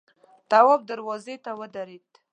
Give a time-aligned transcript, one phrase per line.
[0.49, 2.09] تواب دروازې ته ودرېد.